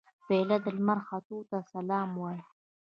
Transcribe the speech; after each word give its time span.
پیاله 0.25 0.57
د 0.63 0.65
لمر 0.77 0.99
ختو 1.07 1.37
ته 1.49 1.57
سلام 1.71 2.09
وايي. 2.21 2.41